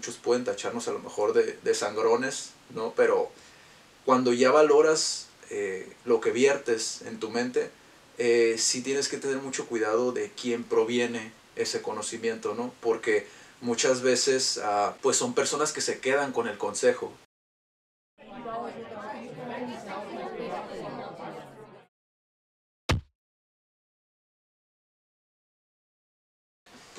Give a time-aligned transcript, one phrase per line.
[0.00, 2.94] muchos pueden tacharnos a lo mejor de, sangrones, ¿no?
[2.96, 3.30] Pero
[4.06, 7.70] cuando ya valoras eh, lo que viertes en tu mente,
[8.16, 12.72] eh, sí tienes que tener mucho cuidado de quién proviene ese conocimiento, ¿no?
[12.80, 13.26] Porque
[13.60, 17.12] muchas veces ah, pues son personas que se quedan con el consejo.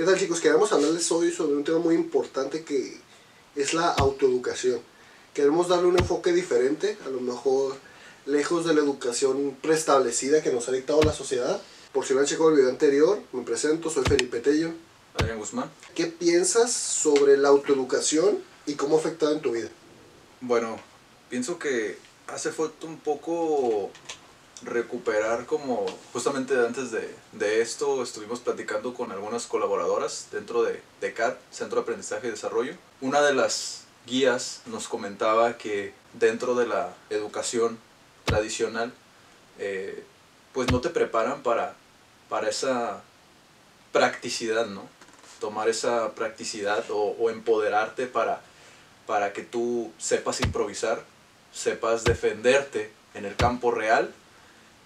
[0.02, 0.42] ¿Qué tal chicos?
[0.42, 2.98] Queremos hablarles hoy sobre un tema muy importante que
[3.56, 4.80] es la autoeducación.
[5.32, 7.76] Queremos darle un enfoque diferente, a lo mejor
[8.26, 11.62] lejos de la educación preestablecida que nos ha dictado la sociedad.
[11.94, 14.72] Por si no han checado el video anterior, me presento, soy Felipe Tello.
[15.20, 15.70] Adrián Guzmán.
[15.94, 19.70] ¿Qué piensas sobre la autoeducación y cómo ha afectado en tu vida?
[20.40, 20.80] Bueno,
[21.30, 23.92] pienso que hace falta un poco
[24.64, 31.14] recuperar como justamente antes de, de, esto estuvimos platicando con algunas colaboradoras dentro de, de
[31.14, 32.76] CAD, Centro de Aprendizaje y Desarrollo.
[33.02, 37.80] Una de las guías nos comentaba que dentro de la educación
[38.26, 38.94] tradicional
[39.60, 40.04] eh,
[40.54, 41.76] pues no te preparan para,
[42.30, 43.02] para esa
[43.92, 44.88] practicidad, ¿no?
[45.40, 48.42] Tomar esa practicidad o, o empoderarte para,
[49.08, 51.04] para que tú sepas improvisar,
[51.52, 54.14] sepas defenderte en el campo real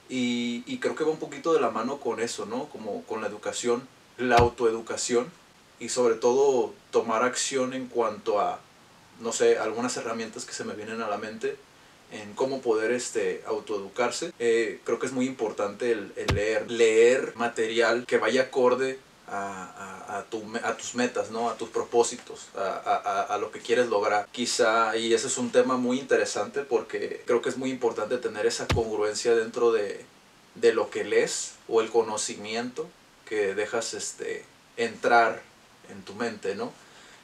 [0.09, 2.65] y, y, creo que va un poquito de la mano con eso, ¿no?
[2.69, 5.31] Como con la educación, la autoeducación
[5.79, 8.59] y sobre todo tomar acción en cuanto a,
[9.19, 11.57] no sé, algunas herramientas que se me vienen a la mente
[12.11, 14.31] en cómo poder este, autoeducarse.
[14.39, 20.05] Eh, creo que es muy importante el, el, leer, leer material que vaya acorde a,
[20.07, 21.49] a, a, tu, a, tus metas, ¿no?
[21.49, 24.27] a tus propósitos, a, lo que quieres lograr.
[24.31, 28.45] Quizá, y ese es un tema muy interesante porque creo que es muy importante tener
[28.45, 30.05] esa congruencia dentro de,
[30.73, 32.87] lo que lees o el conocimiento
[33.25, 34.45] que dejas este,
[34.77, 35.41] entrar
[35.89, 36.55] en tu mente.
[36.55, 36.71] ¿no?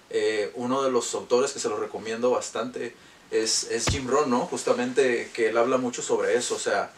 [0.10, 2.96] Eh, uno de los autores que se lo recomiendo bastante
[3.30, 4.46] es, Jim Rohn, ¿no?
[4.48, 6.92] Justamente que él habla mucho sobre eso, o sea,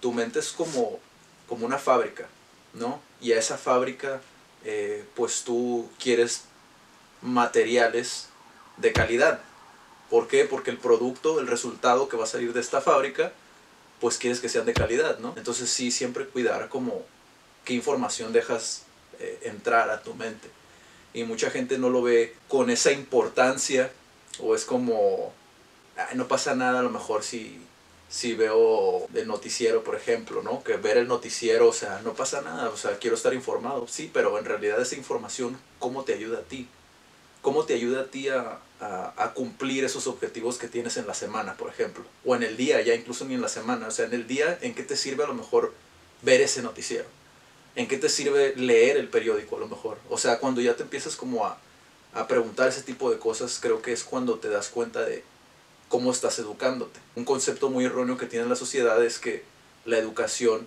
[0.00, 0.98] tu mente es como
[1.50, 2.26] una fábrica,
[2.74, 3.00] ¿no?
[3.20, 4.20] Y a esa fábrica,
[4.64, 6.44] eh, pues tú quieres
[7.22, 8.28] materiales
[8.76, 9.40] de calidad.
[10.10, 10.44] ¿Por qué?
[10.44, 13.32] Porque el producto, el resultado que va a salir de esta fábrica,
[14.00, 15.34] pues quieres que sean de calidad, ¿no?
[15.36, 17.02] Entonces sí, siempre cuidar como
[17.64, 18.84] qué información dejas
[19.18, 20.48] eh, entrar a tu mente.
[21.12, 23.90] Y mucha gente no lo ve con esa importancia
[24.40, 25.32] o es como
[26.14, 27.60] no pasa nada a lo mejor si,
[28.08, 30.62] si veo el noticiero, por ejemplo, ¿no?
[30.64, 34.10] Que ver el noticiero, o sea, no pasa nada, o sea, quiero estar informado, sí,
[34.12, 36.68] pero en realidad esa información, ¿cómo te ayuda a ti?
[37.42, 41.54] ¿Cómo te ayuda a ti a, a, cumplir esos objetivos que tienes en la semana,
[41.54, 42.04] por ejemplo?
[42.24, 44.58] O en el día, ya incluso ni en la semana, o sea, en el día,
[44.62, 45.72] ¿en qué te sirve a lo mejor
[46.22, 47.06] ver ese noticiero?
[47.76, 49.98] ¿En qué te sirve leer el periódico a lo mejor?
[50.08, 51.58] O sea, cuando ya te empiezas como a,
[52.12, 55.22] a preguntar ese tipo de cosas, creo que es cuando te das cuenta de,
[55.88, 57.00] cómo estás educándote.
[57.16, 59.44] Un concepto muy erróneo que tiene la sociedad es que
[59.84, 60.66] la educación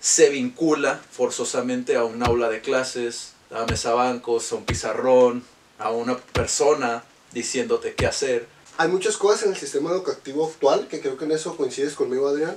[0.00, 5.44] se vincula forzosamente a un aula de clases, a mesa bancos, a un pizarrón,
[5.78, 8.46] a una persona diciéndote qué hacer.
[8.78, 12.28] Hay muchas cosas en el sistema educativo actual, que creo que en eso coincides conmigo,
[12.28, 12.56] Adrián,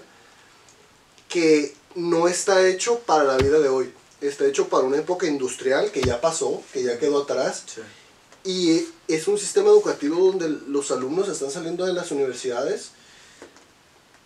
[1.28, 3.94] que no está hecho para la vida de hoy.
[4.22, 7.64] Está hecho para una época industrial que ya pasó, que ya quedó atrás.
[7.68, 7.82] Sí
[8.46, 12.92] y es un sistema educativo donde los alumnos están saliendo de las universidades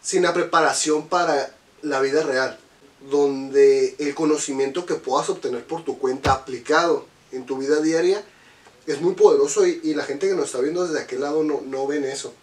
[0.02, 2.60] sin la preparación para la vida real,
[3.10, 8.24] donde el conocimiento que puedas obtener por tu cuenta aplicado en tu vida diaria
[8.88, 11.88] es muy poderoso y, la gente que nos está viendo desde aquel lado no, no
[11.88, 12.34] ven eso.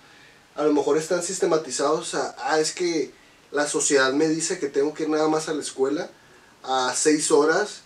[0.55, 3.11] A lo mejor están sistematizados a, ah, es que
[3.51, 6.09] la sociedad me dice que tengo que ir nada más a la escuela
[6.63, 7.81] a seis horas,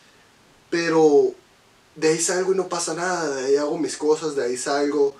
[0.69, 1.35] pero
[1.95, 5.15] de ahí salgo y no pasa nada, de ahí hago mis cosas, de ahí salgo.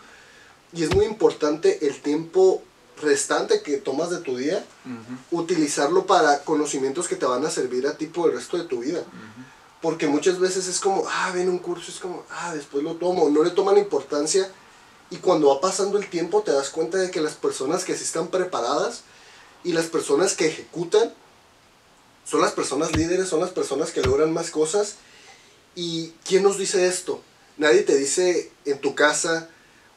[0.73, 2.63] Y es muy importante el tiempo
[3.01, 5.41] restante que tomas de tu día, uh -huh.
[5.43, 8.81] utilizarlo para conocimientos que te van a servir a ti por el resto de tu
[8.81, 9.01] vida.
[9.01, 9.45] Uh -huh.
[9.83, 13.31] Porque muchas veces es como, ah, ven un curso, es como, ah, después lo tomo,
[13.31, 14.51] no le toman importancia.
[15.11, 18.05] Y cuando va pasando el tiempo te das cuenta de que las personas que sí
[18.05, 19.03] están preparadas
[19.65, 21.13] y las personas que ejecutan
[22.25, 24.97] son las personas líderes, son las personas que logran más cosas
[25.75, 27.23] ¿Y quién nos dice esto?
[27.57, 29.49] Nadie te dice en tu casa,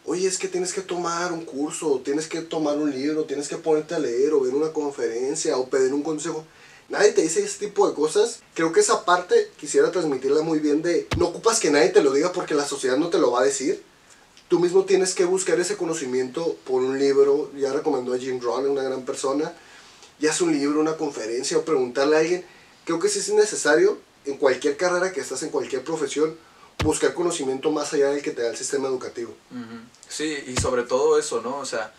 [0.05, 3.57] oye, es que tienes que tomar un curso, tienes que tomar un libro, tienes que
[3.57, 6.45] ponerte a leer o ver una conferencia o pedir un consejo.
[6.89, 8.41] Nadie te dice ese tipo de cosas.
[8.53, 12.13] Creo que esa parte quisiera transmitirla muy bien de no ocupas que nadie te lo
[12.13, 13.81] diga porque la sociedad no te lo va a decir.
[14.49, 17.49] Tú mismo tienes que buscar ese conocimiento por un libro.
[17.57, 19.53] Ya recomendó a Jim Rohn, una gran persona.
[20.19, 22.45] Ya es un libro, una conferencia o preguntarle a alguien.
[22.85, 26.37] Creo que sí es necesario en cualquier carrera que estás, en cualquier profesión,
[26.83, 29.33] buscar conocimiento más allá del que te da el sistema educativo.
[30.07, 31.57] Sí, y sobre todo eso, ¿no?
[31.57, 31.93] O sea,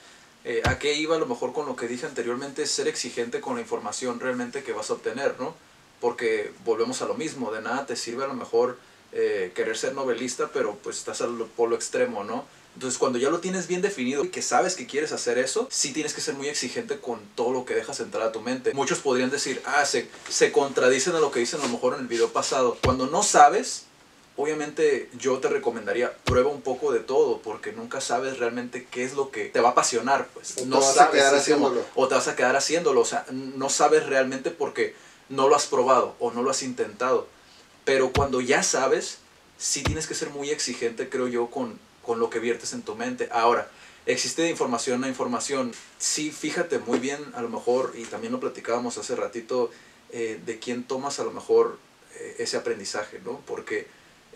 [0.45, 2.67] eh, ¿a qué iba a lo mejor con lo que dije anteriormente?
[2.67, 5.55] Ser exigente con la información realmente que vas a obtener, ¿no?
[6.01, 8.79] Porque volvemos a lo mismo, de nada te sirve a lo mejor
[9.13, 12.45] eh, querer ser novelista, pero pues estás al polo extremo, ¿no?
[12.75, 15.93] Entonces cuando ya lo tienes bien definido y que sabes que quieres hacer eso, sí
[15.93, 18.75] tienes que ser muy exigente con todo lo que dejas entrar a tu mente.
[18.75, 22.01] Muchos podrían decir, ah, se, se contradicen a lo que dicen a lo mejor en
[22.01, 22.77] el video pasado.
[22.83, 23.85] Cuando no sabes,
[24.37, 29.15] obviamente yo te recomendaría prueba un poco de todo porque nunca sabes realmente qué es
[29.15, 31.41] lo que te va a apasionar pues O no te vas a sabes quedar es
[31.41, 31.85] haciéndolo.
[31.95, 34.97] o te vas a quedar haciéndolo o sea no sabes realmente porque
[35.29, 37.29] no lo has probado o no lo has intentado
[37.85, 39.19] pero cuando ya sabes
[39.57, 42.95] sí tienes que ser muy exigente creo yo con, con lo que viertes en tu
[42.95, 43.69] mente ahora
[44.07, 48.99] existe información a información sí fíjate muy bien a lo mejor y también lo platicábamos
[48.99, 49.71] hace ratito
[50.13, 51.79] eh, de quién tomas a lo mejor
[52.17, 53.87] eh, ese aprendizaje no porque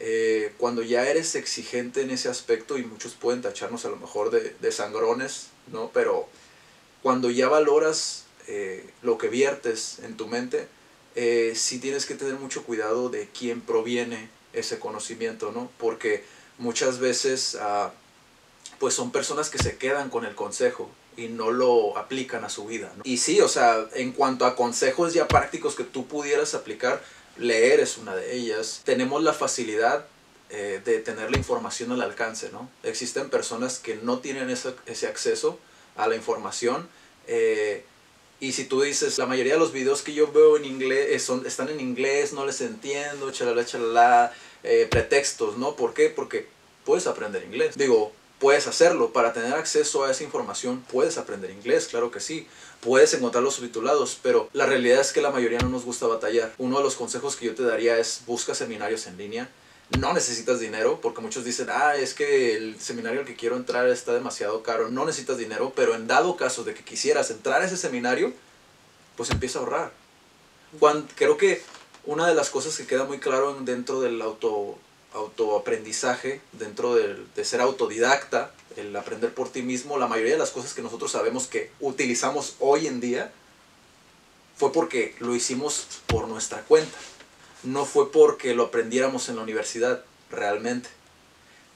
[0.00, 4.30] eh, cuando ya eres exigente en ese aspecto y muchos pueden tacharnos a lo mejor
[4.30, 5.90] de, de sangrones, ¿no?
[5.92, 6.28] Pero
[7.02, 8.24] cuando ya valoras
[9.02, 10.68] lo que viertes en tu mente,
[11.54, 15.70] sí tienes que tener mucho cuidado de quién proviene ese conocimiento, ¿no?
[15.78, 16.24] Porque
[16.58, 17.90] muchas veces ah,
[18.78, 22.66] pues son personas que se quedan con el consejo y no lo aplican a su
[22.66, 22.92] vida.
[23.04, 27.02] Y sí, o sea, en cuanto a consejos ya prácticos que tú pudieras aplicar,
[27.36, 28.82] leer es una de ellas.
[28.84, 30.06] Tenemos la facilidad
[30.50, 32.70] eh, de tener la información al alcance, ¿no?
[32.84, 35.58] Existen personas que no tienen ese, ese acceso
[35.96, 36.88] a la información.
[37.26, 37.84] eh,
[38.40, 41.18] y si tú dices, la mayoría de los videos que yo veo en inglés eh,
[41.18, 44.32] son, están en inglés, no les entiendo, chalala, chalala,
[44.62, 45.74] eh, pretextos, ¿no?
[45.76, 46.08] ¿Por qué?
[46.10, 46.48] Porque
[46.84, 47.76] puedes aprender inglés.
[47.76, 49.12] Digo, puedes hacerlo.
[49.12, 52.46] Para tener acceso a esa información, puedes aprender inglés, claro que sí.
[52.80, 56.54] Puedes encontrar los subtitulados, pero la realidad es que la mayoría no nos gusta batallar.
[56.58, 59.48] Uno de los consejos que yo te daría es busca seminarios en línea.
[59.98, 63.88] No necesitas dinero, porque muchos dicen, ah, es que el seminario al que quiero entrar
[63.88, 64.90] está demasiado caro.
[64.90, 68.32] No necesitas dinero, pero en dado caso de que quisieras entrar a ese seminario,
[69.16, 69.92] pues empieza a ahorrar.
[70.78, 71.62] Cuan- creo que
[72.04, 74.78] una de las cosas que queda muy claro en- dentro del auto,
[75.14, 80.74] autoaprendizaje, dentro de ser autodidacta, el aprender por ti mismo, la mayoría de las cosas
[80.74, 83.32] que nosotros sabemos que utilizamos hoy en día
[84.56, 86.96] fue porque lo hicimos por nuestra cuenta.
[87.64, 90.88] No fue porque lo aprendiéramos en la universidad, realmente.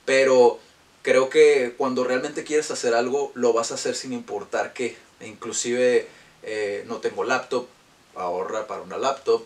[0.05, 0.59] Pero
[1.03, 4.97] creo que cuando realmente quieres hacer algo, lo vas a hacer sin importar qué.
[5.21, 6.07] Inclusive
[6.43, 7.67] eh, no tengo laptop,
[8.15, 9.45] ahorra para una laptop,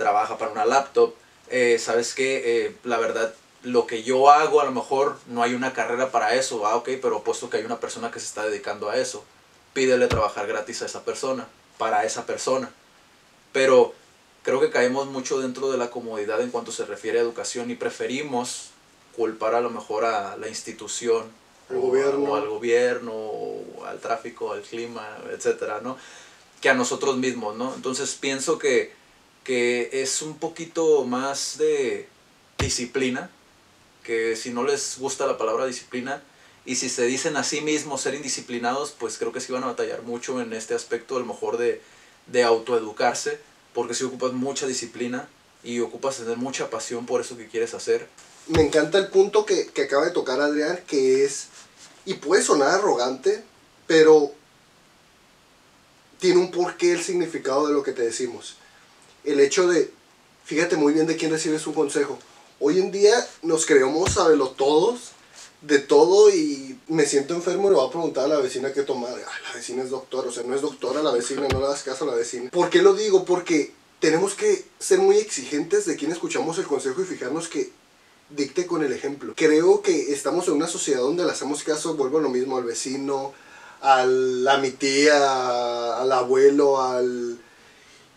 [0.00, 1.12] trabaja para una laptop.
[1.50, 2.74] Eh, ¿Sabes qué?
[2.84, 6.66] la verdad, lo que yo hago a lo mejor no hay una carrera para eso.
[6.66, 9.22] Ah, ok, pero puesto que hay una persona que se está dedicando a eso,
[9.74, 12.70] pídele trabajar gratis a esa persona, para esa persona.
[13.52, 13.92] Pero
[14.42, 17.74] creo que caemos mucho dentro de la comodidad en cuanto se refiere a educación y
[17.74, 18.70] preferimos
[19.14, 21.30] culpar a lo mejor a la institución
[21.68, 22.30] Al o, gobierno.
[22.30, 25.98] o al gobierno o al tráfico, al clima, etcétera, ¿no?
[26.62, 27.74] Que a nosotros mismos, ¿no?
[27.74, 28.98] Entonces pienso que,
[29.44, 32.08] que es un poquito más de
[32.58, 33.30] disciplina,
[34.02, 36.22] que si no les gusta la palabra disciplina
[36.64, 39.68] y si se dicen a sí mismos ser indisciplinados, pues creo que sí van a
[39.68, 41.80] batallar mucho en este aspecto, a lo mejor de,
[42.26, 43.38] de autoeducarse,
[43.74, 45.28] porque si ocupas mucha disciplina
[45.62, 48.08] y ocupas tener mucha pasión por eso que quieres hacer.
[48.46, 51.48] Me encanta el punto que, que acaba de tocar Adrián, que es,
[52.04, 53.44] y puede sonar arrogante,
[53.86, 54.32] pero
[56.18, 58.56] tiene un porqué el significado de lo que te decimos.
[59.24, 59.90] El hecho de,
[60.44, 62.18] fíjate muy bien de quién recibes un consejo.
[62.58, 65.12] Hoy en día nos creemos saberlo todos,
[65.62, 68.82] de todo, y me siento enfermo y le voy a preguntar a la vecina qué
[68.82, 69.12] tomar.
[69.12, 71.82] Ay, la vecina es doctora, o sea, no es doctora la vecina, no le das
[71.82, 72.50] caso a la vecina.
[72.50, 73.24] ¿Por qué lo digo?
[73.24, 77.70] Porque tenemos que ser muy exigentes de quién escuchamos el consejo y fijarnos que
[78.30, 79.34] dicte con el ejemplo.
[79.36, 82.64] Creo que estamos en una sociedad donde le hacemos caso, vuelvo a lo mismo, al
[82.64, 83.34] vecino,
[83.82, 87.29] al- a mi tía, al abuelo, al...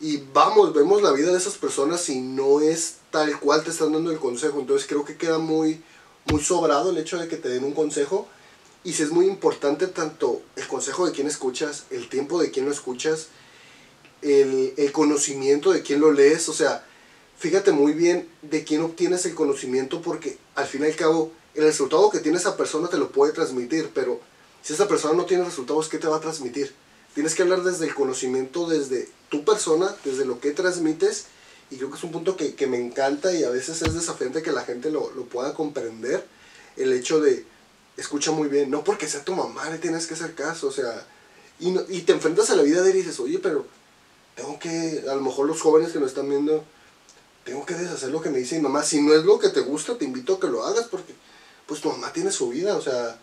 [0.03, 3.93] Y vamos, vemos la vida de esas personas y no es tal cual te están
[3.93, 4.59] dando el consejo.
[4.59, 5.81] Entonces creo que queda muy,
[6.25, 8.27] muy sobrado el hecho de que te den un consejo.
[8.83, 12.65] Y si es muy importante tanto el consejo de quién escuchas, el tiempo de quién
[12.65, 13.27] lo escuchas,
[14.21, 16.49] el, el conocimiento de quién lo lees.
[16.49, 16.85] O sea,
[17.37, 21.63] fíjate muy bien de quién obtienes el conocimiento porque al fin y al cabo el
[21.63, 24.19] resultado que tiene esa persona te lo puede transmitir, pero
[24.63, 26.75] si esa persona no tiene resultados, ¿qué te va a transmitir?
[27.13, 31.25] Tienes que hablar desde el conocimiento, desde tu persona, desde lo que transmites,
[31.69, 34.41] y creo que es un punto que, que me encanta y a veces es desafiante
[34.41, 36.25] que la gente lo, lo pueda comprender,
[36.77, 37.45] el hecho de,
[37.97, 41.05] escucha muy bien, no porque sea tu mamá le tienes que hacer caso, o sea,
[41.59, 43.65] y, no- y te enfrentas a la vida de él y dices, oye, pero
[44.35, 46.63] tengo que, a lo mejor los jóvenes que nos están viendo,
[47.43, 48.83] tengo que deshacer lo que me dice mi mamá.
[48.83, 51.13] Si no es lo que te gusta, te invito a que lo hagas porque
[51.67, 53.19] pues tu mamá tiene su vida, o sea,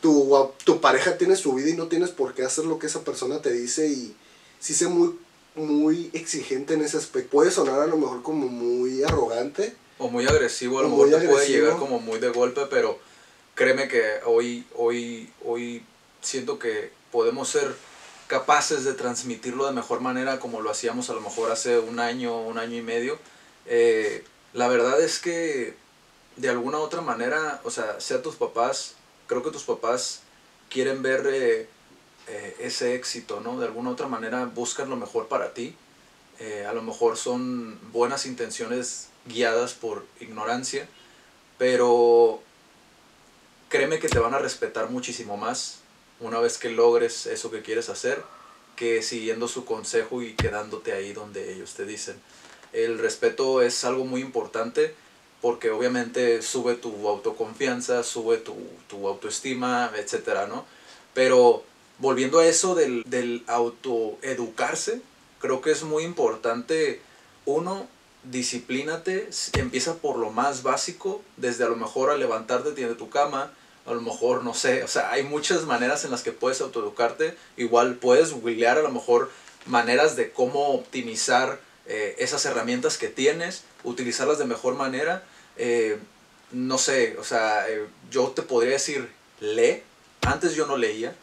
[0.00, 3.04] tu, tu pareja tiene su vida y no tienes por qué hacer lo que esa
[3.04, 4.16] persona te dice y
[4.58, 5.18] si sé muy,
[5.54, 7.30] muy exigente en ese aspecto.
[7.30, 9.74] Puede sonar a lo mejor como muy arrogante.
[9.98, 12.98] O muy agresivo, a lo mejor te puede llegar como muy de golpe, pero
[13.54, 15.84] créeme que hoy, hoy, hoy
[16.22, 17.74] siento que podemos ser
[18.26, 22.40] capaces de transmitirlo de mejor manera como lo hacíamos a lo mejor hace un año,
[22.40, 23.18] un año y medio.
[23.66, 25.74] Eh, la verdad es que
[26.36, 28.94] de alguna u otra manera, o sea, sea tus papás,
[29.30, 30.22] creo que tus papás
[30.68, 31.68] quieren ver eh,
[32.26, 33.60] eh, ese éxito, ¿no?
[33.60, 35.76] De alguna otra manera buscan lo mejor para ti.
[36.66, 40.88] a lo mejor son buenas intenciones guiadas por ignorancia,
[41.58, 42.40] pero
[43.68, 45.80] créeme que te van a respetar muchísimo más
[46.18, 48.24] una vez que logres eso que quieres hacer
[48.80, 52.18] que siguiendo su consejo y quedándote ahí donde ellos te dicen.
[52.72, 54.94] El respeto es algo muy importante
[55.40, 58.56] porque obviamente sube tu autoconfianza, sube tu,
[58.88, 60.64] tu autoestima, etcétera, ¿no?
[61.14, 61.64] Pero
[61.98, 65.00] volviendo a eso del, del autoeducarse,
[65.38, 67.00] creo que es muy importante,
[67.46, 67.88] uno,
[68.24, 73.52] disciplínate, empieza por lo más básico, desde a lo mejor a levantarte de tu cama,
[73.86, 77.34] a lo mejor, no sé, o sea, hay muchas maneras en las que puedes autoeducarte,
[77.56, 79.30] igual puedes googlear a lo mejor
[79.66, 85.24] maneras de cómo optimizar eh, esas herramientas que tienes, utilizarlas de mejor manera,
[85.56, 85.98] eh,
[86.52, 89.08] no sé, o sea, eh, yo te podría decir,
[89.40, 89.82] lee,
[90.22, 91.14] antes yo no leía,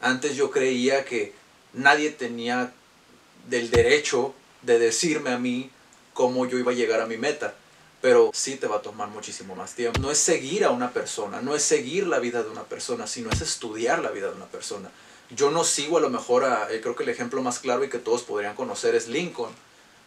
[0.00, 1.32] antes yo creía que
[1.72, 2.72] nadie tenía
[3.48, 5.70] del derecho de decirme a mí
[6.12, 7.54] cómo yo iba a llegar a mi meta.
[8.00, 9.98] Pero sí te va a tomar muchísimo más tiempo.
[9.98, 13.30] No es seguir a una persona, no es seguir la vida de una persona, sino
[13.30, 14.90] es estudiar la vida de una persona.
[15.30, 17.88] Yo no sigo a lo mejor a, eh, creo que el ejemplo más claro y
[17.88, 19.52] que todos podrían conocer es Lincoln.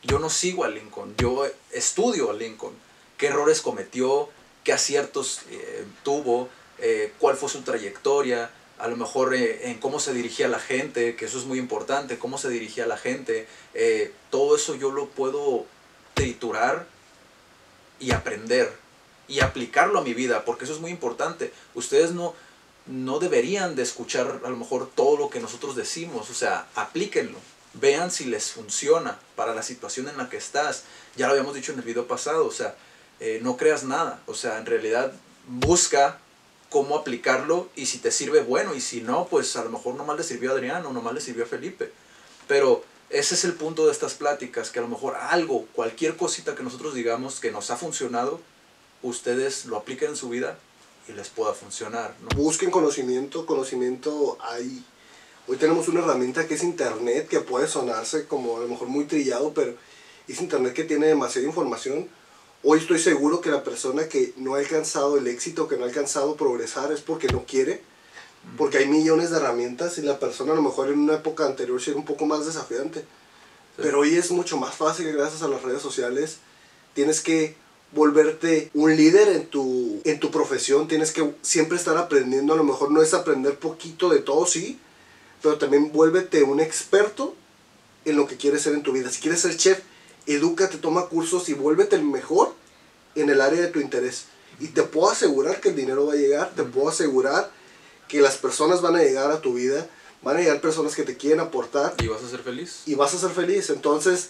[0.04, 2.74] Yo no sigo a Lincoln, yo estudio a Lincoln.
[3.18, 4.30] ¿Qué errores cometió?
[4.64, 6.50] ¿Qué aciertos eh, tuvo?
[6.80, 8.52] Eh, ¿Cuál fue su trayectoria?
[8.80, 12.20] a lo mejor en cómo se dirigía a la gente, que eso es muy importante,
[12.20, 13.48] cómo se dirigía a la gente,
[14.30, 15.66] todo eso yo lo puedo
[16.14, 16.86] triturar
[18.00, 18.72] y aprender
[19.28, 21.52] y aplicarlo a mi vida, porque eso es muy importante.
[21.76, 22.34] Ustedes no,
[22.86, 27.40] no deberían de escuchar a lo mejor todo lo que nosotros decimos, o sea, aplíquenlo,
[27.80, 30.84] vean si les funciona para la situación en la que estás.
[31.16, 32.76] Ya lo habíamos dicho en el video pasado, o sea,
[33.20, 35.12] eh, no creas nada, o sea, en realidad
[35.48, 36.20] busca
[36.70, 40.18] cómo aplicarlo y si te sirve bueno y si no, pues a lo mejor nomás
[40.18, 41.92] le sirvió a Adrián o nomás le sirvió a Felipe.
[42.48, 46.56] Pero ese es el punto de estas pláticas, que a lo mejor algo, cualquier cosita
[46.56, 48.42] que nosotros digamos que nos ha funcionado,
[49.02, 50.58] ustedes lo apliquen en su vida
[51.08, 52.14] y les pueda funcionar.
[52.36, 54.84] Busquen conocimiento, conocimiento hay.
[55.48, 59.06] Hoy tenemos una herramienta que es Internet, que puede sonarse como a lo mejor muy
[59.06, 59.76] trillado, pero
[60.28, 62.08] es Internet que tiene demasiada información.
[62.64, 65.88] Hoy estoy seguro que la persona que no ha alcanzado el éxito, que no ha
[65.88, 67.82] alcanzado progresar, es porque no quiere
[68.56, 71.82] porque hay millones de herramientas y la persona a lo mejor en una época anterior
[71.82, 73.04] sí era un poco más desafiante.
[73.76, 76.38] Pero hoy es mucho más fácil gracias a las redes sociales.
[76.94, 77.56] Tienes que
[77.92, 82.64] volverte un líder en tu, en tu profesión, tienes que siempre estar aprendiendo, a lo
[82.64, 84.80] mejor no es aprender poquito de todo, sí,
[85.42, 87.36] pero también vuélvete un experto
[88.06, 89.10] en lo que quieres ser en tu vida.
[89.10, 89.82] Si quieres ser chef,
[90.26, 92.54] edúcate, toma cursos y vuélvete el mejor
[93.16, 94.26] en el área de tu interés.
[94.60, 97.52] Y te puedo asegurar que el dinero va a llegar, te puedo asegurar
[98.08, 99.88] que las personas van a llegar a tu vida,
[100.22, 101.96] van a llegar personas que te quieren aportar.
[102.00, 102.82] Y vas a ser feliz.
[102.86, 103.70] Y vas a ser feliz.
[103.70, 104.30] Entonces,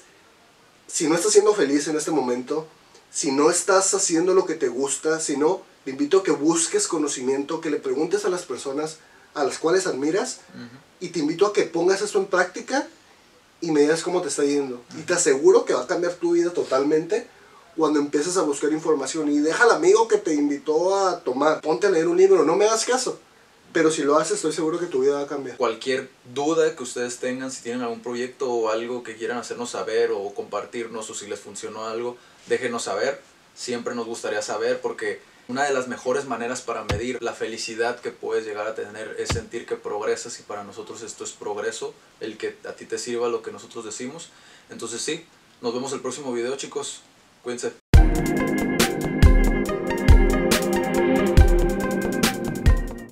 [0.87, 2.67] si no estás siendo feliz en este momento,
[3.11, 6.87] si no estás haciendo lo que te gusta, si no, te invito a que busques
[6.87, 8.97] conocimiento, que le preguntes a las personas
[9.38, 10.39] a las cuales admiras
[11.00, 12.88] y te invito a que pongas eso en práctica
[13.62, 14.84] y me digas cómo te está yendo.
[14.98, 17.27] Y te aseguro que va a cambiar tu vida totalmente
[17.75, 21.88] cuando empieces a buscar información y deja al amigo que te invitó a tomar, ponte
[21.88, 23.20] a leer un libro, no me hagas caso.
[23.72, 25.58] Pero si lo haces, estoy seguro que tu vida va a cambiar.
[25.58, 30.12] Cualquier duda que ustedes tengan, si tienen algún proyecto o algo que quieran hacernos saber
[30.12, 32.17] o compartirnos o si les funcionó algo,
[32.48, 33.22] déjenos saber.
[33.53, 38.12] Siempre nos gustaría saber porque una de las mejores maneras para medir la felicidad que
[38.12, 42.38] puedes llegar a tener es sentir que progresas y para nosotros esto es progreso, el
[42.38, 44.30] que a ti te sirva lo que nosotros decimos.
[44.70, 45.25] Entonces sí,
[45.62, 47.01] nos vemos el próximo video chicos.
[47.44, 47.87] Cuídense.